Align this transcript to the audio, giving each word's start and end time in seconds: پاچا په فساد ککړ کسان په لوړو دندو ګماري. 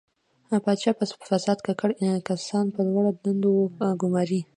پاچا 0.63 0.91
په 0.99 1.05
فساد 1.29 1.57
ککړ 1.65 1.91
کسان 2.27 2.65
په 2.75 2.79
لوړو 2.91 3.11
دندو 3.23 3.51
ګماري. 4.01 4.39